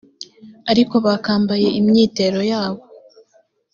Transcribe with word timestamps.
uko 0.83 0.95
bakambaye 1.05 1.67
imyitero 1.79 2.39
yabo 2.51 2.83